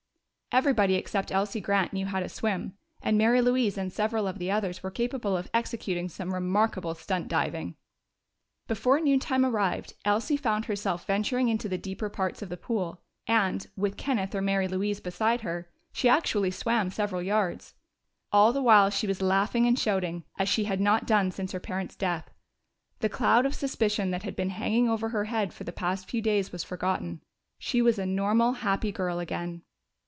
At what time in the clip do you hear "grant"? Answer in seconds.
1.61-1.93